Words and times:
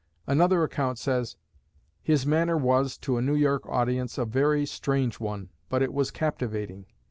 Another 0.25 0.63
account 0.63 0.97
says: 0.97 1.35
"His 2.01 2.25
manner 2.25 2.57
was, 2.57 2.97
to 2.97 3.17
a 3.17 3.21
New 3.21 3.35
York 3.35 3.67
audience, 3.69 4.17
a 4.17 4.25
very 4.25 4.65
strange 4.65 5.19
one, 5.19 5.49
but 5.69 5.83
it 5.83 5.93
was 5.93 6.09
captivating. 6.09 6.87